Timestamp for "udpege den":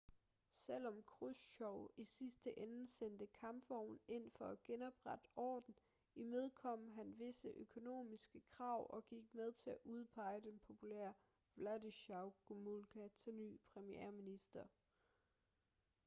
9.83-10.59